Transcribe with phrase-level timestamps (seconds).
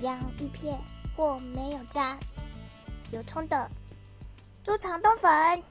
[0.00, 0.78] 洋芋片
[1.16, 2.18] 或没有渣，
[3.10, 3.70] 有葱的
[4.62, 5.62] 猪肠冬粉。